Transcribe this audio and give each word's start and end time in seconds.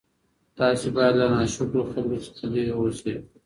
تاسي 0.57 0.87
باید 0.95 1.13
له 1.21 1.27
ناشکرو 1.33 1.89
خلکو 1.91 2.17
څخه 2.25 2.45
لیري 2.53 2.73
اوسئ. 2.75 3.15